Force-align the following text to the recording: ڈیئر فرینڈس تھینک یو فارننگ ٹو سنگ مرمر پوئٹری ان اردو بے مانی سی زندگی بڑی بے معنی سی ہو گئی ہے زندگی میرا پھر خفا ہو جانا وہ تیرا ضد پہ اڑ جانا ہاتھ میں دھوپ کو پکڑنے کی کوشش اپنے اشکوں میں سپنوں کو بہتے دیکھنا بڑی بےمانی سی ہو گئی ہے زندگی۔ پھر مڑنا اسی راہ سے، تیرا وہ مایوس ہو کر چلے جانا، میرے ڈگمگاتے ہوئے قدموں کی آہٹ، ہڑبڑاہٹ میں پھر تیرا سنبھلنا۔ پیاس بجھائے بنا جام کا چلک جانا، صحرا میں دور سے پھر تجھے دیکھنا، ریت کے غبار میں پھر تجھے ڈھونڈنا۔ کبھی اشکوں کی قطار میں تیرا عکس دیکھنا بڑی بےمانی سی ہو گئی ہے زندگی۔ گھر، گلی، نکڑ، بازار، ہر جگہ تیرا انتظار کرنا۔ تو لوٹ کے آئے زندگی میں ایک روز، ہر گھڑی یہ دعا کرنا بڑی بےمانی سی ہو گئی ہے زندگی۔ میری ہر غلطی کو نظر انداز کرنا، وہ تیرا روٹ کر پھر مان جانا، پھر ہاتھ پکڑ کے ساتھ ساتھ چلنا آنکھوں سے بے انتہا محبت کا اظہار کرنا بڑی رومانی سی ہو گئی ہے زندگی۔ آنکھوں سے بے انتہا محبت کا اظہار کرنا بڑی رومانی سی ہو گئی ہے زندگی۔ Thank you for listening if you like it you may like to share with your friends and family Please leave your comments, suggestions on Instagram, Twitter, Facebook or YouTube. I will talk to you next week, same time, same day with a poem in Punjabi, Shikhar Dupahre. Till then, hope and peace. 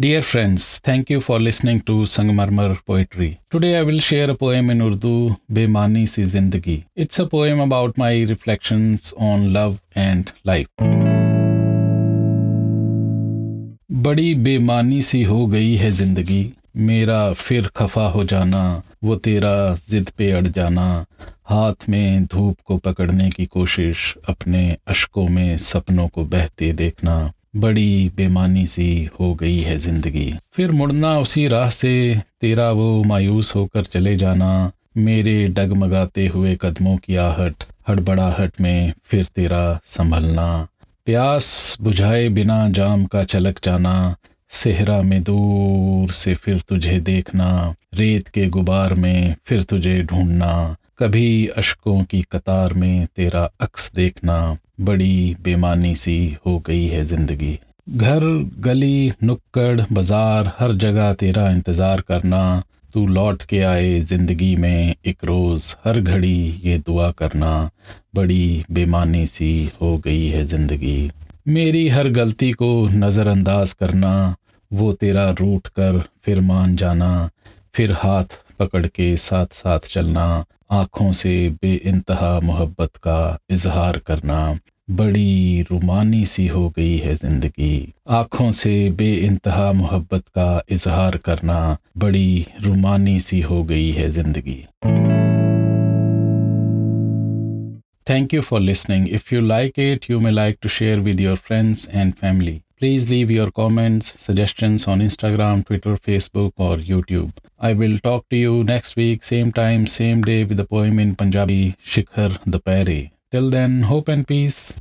ڈیئر 0.00 0.20
فرینڈس 0.20 0.82
تھینک 0.82 1.10
یو 1.10 1.20
فارننگ 1.20 1.78
ٹو 1.78 2.04
سنگ 2.04 2.30
مرمر 2.30 2.72
پوئٹری 2.86 3.32
ان 3.52 4.80
اردو 4.80 5.28
بے 5.48 5.66
مانی 5.66 6.06
سی 6.06 6.24
زندگی 6.24 6.80
بڑی 14.02 14.34
بے 14.34 14.58
معنی 14.58 15.00
سی 15.00 15.24
ہو 15.26 15.52
گئی 15.52 15.80
ہے 15.80 15.90
زندگی 15.90 16.50
میرا 16.74 17.32
پھر 17.38 17.60
خفا 17.74 18.12
ہو 18.12 18.24
جانا 18.24 18.80
وہ 19.02 19.16
تیرا 19.16 19.74
ضد 19.88 20.16
پہ 20.16 20.34
اڑ 20.34 20.42
جانا 20.54 21.04
ہاتھ 21.50 21.90
میں 21.90 22.20
دھوپ 22.20 22.62
کو 22.62 22.78
پکڑنے 22.78 23.30
کی 23.30 23.46
کوشش 23.46 24.16
اپنے 24.26 24.74
اشکوں 24.86 25.28
میں 25.28 25.56
سپنوں 25.56 26.08
کو 26.08 26.24
بہتے 26.24 26.72
دیکھنا 26.72 27.28
بڑی 27.54 28.08
بےمانی 28.14 28.66
سی 28.66 29.06
ہو 29.20 29.34
گئی 29.34 29.64
ہے 29.64 29.78
زندگی۔ 29.78 30.32
پھر 30.52 30.72
مڑنا 30.72 31.16
اسی 31.16 31.48
راہ 31.48 31.70
سے، 31.70 32.14
تیرا 32.40 32.70
وہ 32.70 33.02
مایوس 33.06 33.56
ہو 33.56 33.66
کر 33.66 33.82
چلے 33.82 34.16
جانا، 34.16 34.68
میرے 34.94 35.46
ڈگمگاتے 35.46 36.28
ہوئے 36.28 36.56
قدموں 36.56 36.98
کی 36.98 37.18
آہٹ، 37.18 37.64
ہڑبڑاہٹ 37.88 38.60
میں 38.60 38.90
پھر 39.04 39.22
تیرا 39.24 39.76
سنبھلنا۔ 39.84 40.64
پیاس 41.04 41.76
بجھائے 41.80 42.28
بنا 42.28 42.66
جام 42.74 43.04
کا 43.04 43.24
چلک 43.24 43.64
جانا، 43.64 44.12
صحرا 44.50 45.00
میں 45.00 45.20
دور 45.20 46.12
سے 46.12 46.34
پھر 46.34 46.58
تجھے 46.58 47.00
دیکھنا، 47.00 47.72
ریت 47.98 48.30
کے 48.30 48.48
غبار 48.54 48.90
میں 48.90 49.34
پھر 49.44 49.62
تجھے 49.62 50.02
ڈھونڈنا۔ 50.02 50.74
کبھی 51.00 51.48
اشکوں 51.56 52.02
کی 52.04 52.22
قطار 52.22 52.70
میں 52.70 53.06
تیرا 53.14 53.46
عکس 53.60 53.96
دیکھنا 53.96 54.54
بڑی 54.84 55.34
بےمانی 55.42 55.94
سی 55.94 56.34
ہو 56.46 56.58
گئی 56.58 56.92
ہے 56.92 57.04
زندگی۔ 57.04 57.56
گھر، 58.00 58.22
گلی، 58.66 59.08
نکڑ، 59.22 59.80
بازار، 59.90 60.44
ہر 60.60 60.72
جگہ 60.72 61.12
تیرا 61.18 61.48
انتظار 61.48 61.98
کرنا۔ 61.98 62.60
تو 62.92 63.06
لوٹ 63.06 63.42
کے 63.42 63.64
آئے 63.64 64.00
زندگی 64.00 64.56
میں 64.56 64.94
ایک 65.02 65.24
روز، 65.24 65.76
ہر 65.84 66.06
گھڑی 66.06 66.52
یہ 66.62 66.76
دعا 66.86 67.12
کرنا 67.12 67.68
بڑی 68.14 68.62
بےمانی 68.68 69.26
سی 69.26 69.66
ہو 69.80 69.98
گئی 70.04 70.32
ہے 70.32 70.44
زندگی۔ 70.44 71.08
میری 71.46 71.92
ہر 71.92 72.06
غلطی 72.16 72.52
کو 72.52 72.88
نظر 72.94 73.26
انداز 73.26 73.76
کرنا، 73.76 74.32
وہ 74.70 74.92
تیرا 74.92 75.32
روٹ 75.40 75.68
کر 75.68 75.92
پھر 76.22 76.40
مان 76.40 76.76
جانا، 76.76 77.28
پھر 77.72 77.92
ہاتھ 78.04 78.34
پکڑ 78.60 78.86
کے 78.86 79.16
ساتھ 79.16 79.54
ساتھ 79.54 79.86
چلنا 79.86 80.42
آنکھوں 80.68 81.12
سے 81.12 81.48
بے 81.62 81.78
انتہا 81.82 82.38
محبت 82.42 82.98
کا 83.00 83.36
اظہار 83.48 83.94
کرنا 83.94 84.52
بڑی 84.96 85.62
رومانی 85.70 86.24
سی 86.24 86.50
ہو 86.50 86.68
گئی 86.68 87.02
ہے 87.04 87.14
زندگی۔ 87.14 87.86
آنکھوں 88.06 88.50
سے 88.50 88.90
بے 88.96 89.26
انتہا 89.26 89.70
محبت 89.74 90.30
کا 90.34 90.60
اظہار 90.70 91.14
کرنا 91.14 91.76
بڑی 91.96 92.42
رومانی 92.64 93.18
سی 93.18 93.44
ہو 93.44 93.68
گئی 93.68 93.96
ہے 93.96 94.10
زندگی۔ 94.10 94.62
Thank 98.04 98.34
you 98.34 98.40
for 98.40 98.60
listening 98.60 99.06
if 99.12 99.32
you 99.32 99.40
like 99.40 99.78
it 99.78 100.10
you 100.10 100.20
may 100.20 100.30
like 100.30 100.62
to 100.62 100.68
share 100.68 100.98
with 100.98 101.20
your 101.20 101.36
friends 101.48 101.88
and 101.92 102.12
family 102.20 102.58
Please 102.80 103.10
leave 103.10 103.30
your 103.30 103.50
comments, 103.52 104.06
suggestions 104.18 104.84
on 104.88 105.00
Instagram, 105.00 105.64
Twitter, 105.66 105.94
Facebook 105.98 106.52
or 106.56 106.76
YouTube. 106.92 107.32
I 107.62 107.74
will 107.74 107.98
talk 107.98 108.26
to 108.30 108.36
you 108.36 108.64
next 108.64 108.96
week, 108.96 109.22
same 109.22 109.52
time, 109.52 109.86
same 109.86 110.22
day 110.22 110.44
with 110.44 110.58
a 110.60 110.64
poem 110.64 110.98
in 110.98 111.14
Punjabi, 111.14 111.76
Shikhar 111.84 112.38
Dupahre. 112.48 113.10
Till 113.30 113.50
then, 113.50 113.82
hope 113.82 114.08
and 114.08 114.26
peace. 114.26 114.74